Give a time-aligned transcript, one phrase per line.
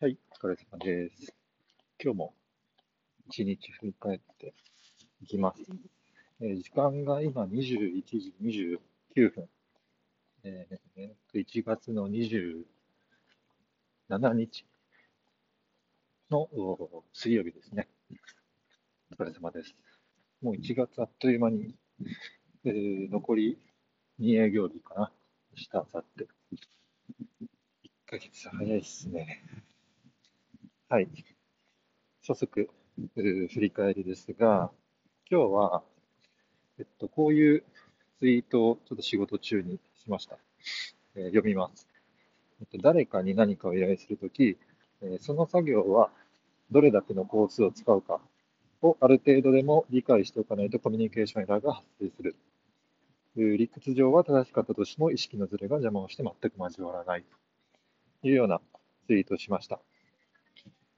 [0.00, 1.34] はい、お疲れ様です。
[2.00, 2.34] 今日も
[3.26, 4.54] 一日振り返って
[5.20, 5.62] いきます。
[6.40, 9.48] えー、時間が今21時29分。
[10.44, 12.62] えー、1月の27
[14.34, 14.64] 日
[16.30, 16.48] の
[17.12, 17.88] 水曜日ですね。
[19.10, 19.74] お疲れ様です。
[20.40, 21.74] もう1月あっという間に、
[22.64, 23.58] えー、残り
[24.20, 25.12] 2営業日かな。
[25.56, 26.22] 明日、明後日。
[26.22, 27.48] 1
[28.06, 29.42] ヶ月早いっすね。
[30.90, 31.08] はい。
[32.22, 32.70] 早速、
[33.14, 34.70] 振り返りですが、
[35.30, 35.82] 今日は、
[36.78, 37.64] えっと、こういう
[38.20, 40.38] ツイートをちょっと仕事中にしました。
[41.14, 41.86] えー、読みます。
[42.62, 44.56] えっと、誰かに何かを依頼するとき、
[45.02, 46.08] えー、その作業は
[46.70, 48.18] どれだけの工数を使うか
[48.80, 52.34] をある程度でも理解しておかないとコミュニケーションエラーが発生する。
[53.36, 57.24] 理屈上は正しかったとしても意識のズレが邪魔をして全く交わらない
[58.22, 58.62] というような
[59.06, 59.80] ツイートをしました。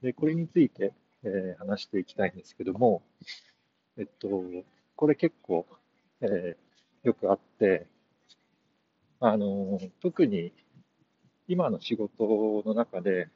[0.01, 3.03] で、これについて、えー、話していきたいんですけども、
[3.97, 4.43] えっと、
[4.95, 5.65] これ結構、
[6.21, 7.87] えー、よくあって、
[9.19, 10.51] あの、特に
[11.47, 13.27] 今の仕事の中で、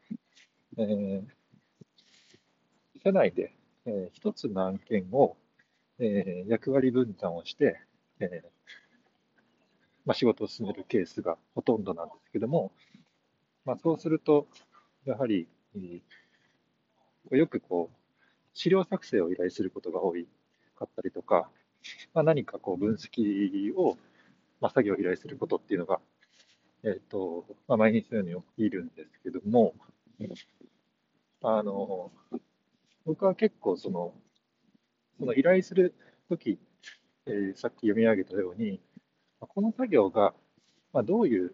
[0.77, 1.23] えー、
[3.03, 3.53] 社内で、
[3.85, 5.37] えー、一つの案件を、
[5.99, 7.79] えー、役割分担をして、
[8.19, 8.55] えー
[10.05, 12.71] まあ、仕事を進めるケースがほとんどなんですけども、
[13.65, 14.47] まあ、そうすると、
[15.05, 16.01] やはり、え
[17.31, 17.97] よくこう、
[18.53, 20.27] 資料作成を依頼することが多い
[20.75, 21.49] かったりとか、
[22.13, 23.97] まあ、何かこう分析を、
[24.61, 25.99] まあ、作業を依頼することっていうのが、
[26.83, 29.73] えっ、ー、と、まあ、毎日のようにいるんですけども、
[31.41, 32.11] あの、
[33.05, 34.13] 僕は結構その、
[35.19, 35.93] その依頼する
[36.29, 36.59] とき、
[37.27, 38.79] えー、さっき読み上げたように、
[39.39, 40.33] この作業が、
[40.93, 41.53] まあ、どういう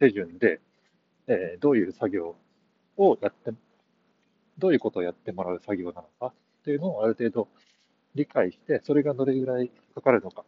[0.00, 0.60] 手順で、
[1.26, 2.36] えー、どういう作業
[2.96, 3.52] をやって
[4.58, 6.32] どういうことをやってもらう作業なのかっ
[6.64, 7.48] ていうのをある程度
[8.14, 10.44] 理解して、それがどれぐらいかかるのかっ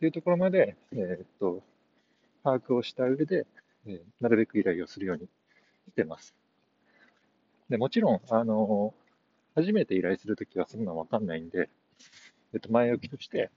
[0.00, 1.62] ていうところまで、えー、っと、
[2.44, 3.46] 把握をした上で、
[3.86, 5.24] えー、なるべく依頼をするように
[5.88, 6.34] してます。
[7.68, 8.94] でもちろん、あの、
[9.54, 11.68] 初めて依頼するときはそんなわかんないんで、
[12.54, 13.50] えっと、前置きとして、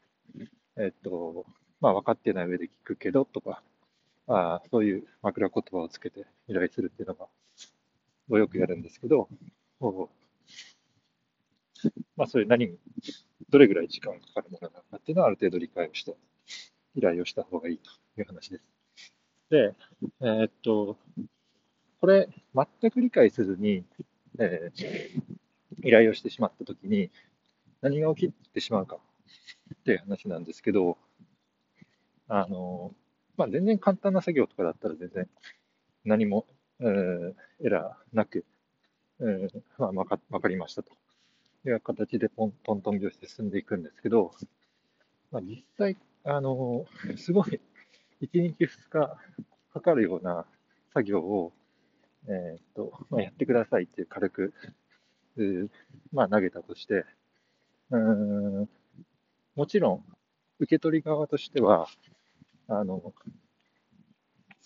[0.77, 1.45] えっと、
[1.81, 3.61] まあ、分かってない上で聞くけどとか、
[4.27, 7.27] あそういう枕言葉をつけて依頼するっていうのが、
[8.37, 9.29] よくやるんですけど、
[12.15, 12.77] まあ、それ何、
[13.49, 16.15] どれぐらい時間かかるものなのかっていうのはある程度理解をして、
[16.95, 18.63] 依頼をした方がいいという話です。
[19.49, 19.75] で、
[20.21, 20.97] えー、っと、
[22.01, 23.83] これ、全く理解せずに、
[24.39, 27.11] えー、依頼をしてしまったときに、
[27.81, 28.97] 何が起きてしまうか
[29.73, 30.97] っていう話なんですけど、
[32.27, 32.93] あの、
[33.37, 35.29] まあ、全然簡単な作業とかだったら全然
[36.05, 36.47] 何も、
[36.79, 38.45] えー、エラーなく、
[39.21, 39.91] えー、まあ、
[40.29, 40.91] わかりましたと
[41.65, 44.31] いう形でポントントン拍子で進んでいくんですけど、
[45.31, 46.85] まあ、実際、あの
[47.17, 47.61] すごい
[48.21, 49.17] 1日2日
[49.73, 50.45] かかるような
[50.93, 51.53] 作業を、
[52.27, 54.53] えー、っとまあ、やってくださいっていう軽く、
[56.11, 57.05] まあ、投げたとして、
[57.89, 60.03] もちろん
[60.59, 61.87] 受け取り側としては、
[62.67, 63.13] あの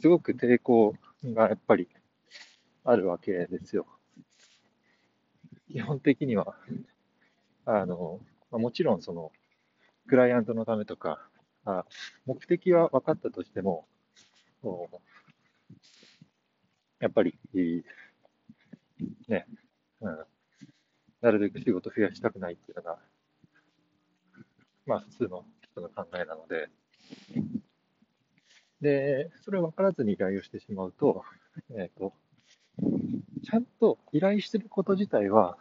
[0.01, 1.87] すごく抵抗がやっぱり
[2.85, 3.85] あるわけですよ。
[5.71, 6.55] 基本的には、
[7.65, 8.19] あの、
[8.51, 9.31] まあ、もちろんその、
[10.07, 11.29] クライアントのためとか、
[11.65, 11.85] あ
[12.25, 13.87] 目的は分かったとしても、
[16.99, 17.37] やっぱり、
[19.27, 19.45] ね、
[20.01, 20.17] うん、
[21.21, 22.97] なるべく仕事増やしたくないっていうのが、
[24.87, 26.69] まあ普通の人の考えなので、
[28.81, 31.23] で、それを分からずに依頼をしてしまうと、
[31.71, 32.13] えっ、ー、と、
[33.49, 35.57] ちゃんと依頼してること自体は、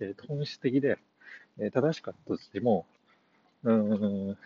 [0.00, 0.98] えー、本質的で、
[1.58, 2.84] えー、正しかったとしても、
[3.62, 4.38] うん、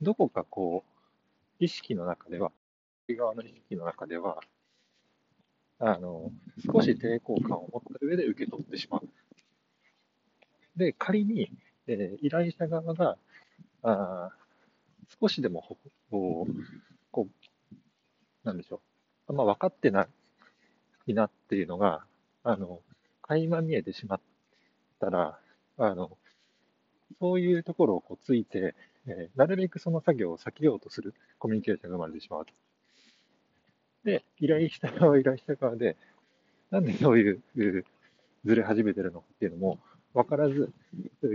[0.00, 0.82] どこかこ
[1.60, 2.52] う、意識の中では、
[3.08, 4.40] 側の意識の中では、
[5.78, 6.30] あの、
[6.64, 9.08] 少し抵抗感を持った上で受け取ってしまう。
[10.76, 11.50] で、仮に、
[11.86, 13.18] えー、依頼者側が、
[13.82, 14.30] あ
[15.20, 15.76] 少しでもこ
[16.48, 16.50] う、
[17.10, 17.28] こ
[17.72, 17.76] う、
[18.44, 18.80] なんでしょ
[19.28, 19.32] う。
[19.32, 20.08] ま、分かってない
[21.08, 22.04] いなっていうのが、
[22.44, 22.80] あの、
[23.22, 24.20] 垣間見えてしまっ
[25.00, 25.38] たら、
[25.76, 26.16] あの、
[27.20, 28.74] そういうところをこうついて、
[29.06, 32.52] えー、なるべくその作業を避けようとするコミュニケーションが生まれてしまうと。
[34.04, 35.96] で、依頼した側依頼した側で、
[36.70, 37.42] なんでそういう
[38.44, 39.78] ずれ始めてるのかっていうのも
[40.14, 40.72] 分からず、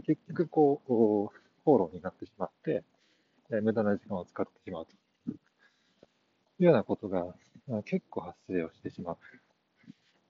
[0.05, 2.83] 結局こう、口論になってしまって、
[3.49, 4.91] えー、無駄な時間を使ってしまうと
[5.31, 5.35] い
[6.59, 7.25] うようなことが
[7.85, 9.17] 結構発生をしてしまう。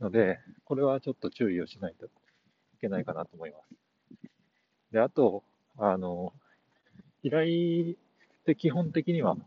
[0.03, 2.09] ので、これはちょっと注意をしないとい
[2.81, 3.75] けないかなと思います。
[4.91, 5.43] で、あと、
[5.77, 6.33] あの、
[7.23, 9.43] 依頼って基本的には、ま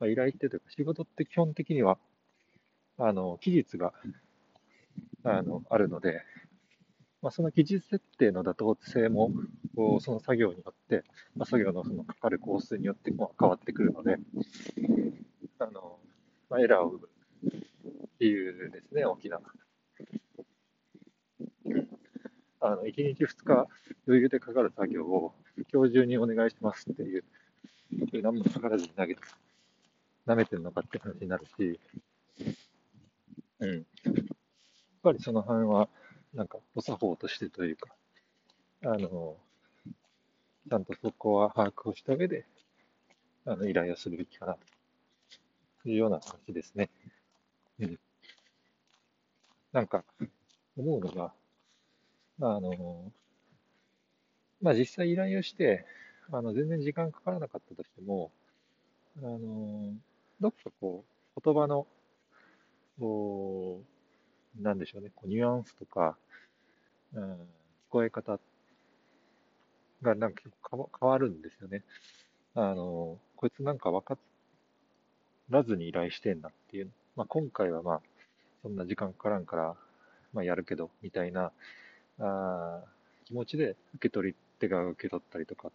[0.00, 1.98] あ、依頼ってというか仕事って基本的には、
[2.98, 3.92] あの、期日が、
[5.22, 6.22] あの、あるので、
[7.20, 9.30] まあ、その期日設定の妥当性も、
[10.00, 11.04] その作業によって、
[11.36, 14.16] まあ、作業のそのかかる工数によって変わってくるので、
[15.58, 15.98] あの、
[16.48, 17.08] まあ、エラーを生む
[18.18, 19.40] 理由ですね、大きな。
[22.60, 23.66] あの、1日2日
[24.06, 25.34] 余裕でかかる作業を
[25.72, 27.24] 今日中にお願いしますっていう、
[28.22, 29.22] 何もかからずに投げて、
[30.26, 31.78] 舐めてるのかって話になるし、
[33.60, 33.70] うん。
[33.74, 33.84] やっ
[35.02, 35.88] ぱりその辺は、
[36.34, 37.94] なんか、お作法としてというか、
[38.84, 39.36] あの、
[40.70, 42.46] ちゃんとそこは把握をした上で、
[43.46, 44.56] あの、依頼をするべきかな、
[45.82, 46.90] というような話ですね。
[47.80, 47.98] うん。
[49.72, 50.04] なんか、
[50.76, 51.32] 思うのが、
[52.40, 53.12] あの、
[54.60, 55.84] まあ、実際依頼をして、
[56.30, 58.30] あの、全然時間かからなかったとしても、
[59.18, 59.94] あの、
[60.40, 61.04] どっかこ
[61.36, 61.86] う、言葉の、
[62.98, 63.82] こ
[64.58, 66.16] う、なんでしょうね、こうニュアンスとか、
[67.14, 67.36] うん、聞
[67.90, 68.38] こえ方
[70.02, 71.82] がなんか結構変わるんですよね。
[72.54, 74.18] あの、こいつなんか分か
[75.50, 76.90] らずに依頼してんなっていう。
[77.16, 78.00] まあ、今回はまあ、
[78.62, 79.76] そんな時間かからんから、
[80.32, 81.52] まあ、やるけど、みたいな、
[82.20, 82.82] あ
[83.24, 85.70] 気持ちで受け取り手が受け取ったりとかっ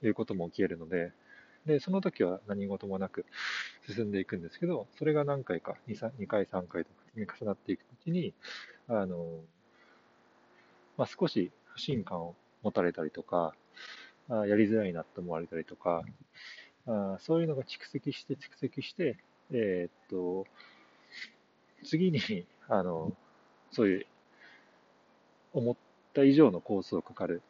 [0.00, 1.12] ていうことも起きえるので、
[1.66, 3.26] で、その時は何事もなく
[3.88, 8.32] 進んでいくんですけど、それが何回か、2, 3 2回、3回とか積み重なっていくうちに、
[8.88, 9.26] あの、
[10.96, 13.54] まあ、少し不信感を持たれたりとか、
[14.28, 16.02] あやりづらいなと思われたりとか、
[16.86, 19.16] あそういうのが蓄積して蓄積して、
[19.50, 20.46] えー、っと、
[21.84, 23.12] 次に、あの、
[23.72, 24.06] そういう
[25.58, 25.76] 思っ
[26.12, 27.42] た以上のコースをかかる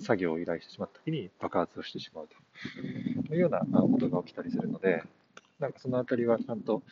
[0.00, 3.34] 作業を依頼してしまった時に爆発をしてしまうと。
[3.34, 5.02] いうようなことが起きたりするので、
[5.58, 6.82] なんかそのあたりはちゃんと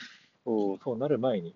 [0.45, 1.55] そうなる前に、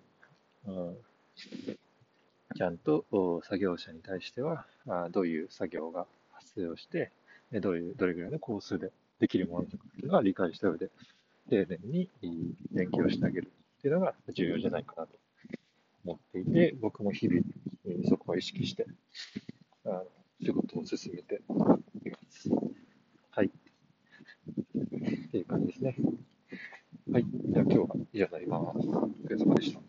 [2.55, 3.05] ちゃんと
[3.43, 4.65] 作業者に対しては
[5.11, 7.11] どういう作業が発生をして、
[7.61, 10.89] どういうどれぐらいの工数でできるものとかっていうのは理解した上で、
[11.49, 12.09] 丁寧に
[12.71, 15.09] 勉強してあげるっていうのが重要じゃないかなと
[16.05, 17.41] 思っていて、僕も日々
[18.07, 18.85] そこは意識して、
[19.85, 20.05] あの
[20.41, 21.77] 仕事を進めていま
[22.29, 22.49] す。
[23.31, 23.47] はい。
[23.47, 25.95] っていう感じですね。
[27.11, 27.25] はい。
[27.49, 28.73] じゃあ今日は以上になりま
[29.61, 29.86] す。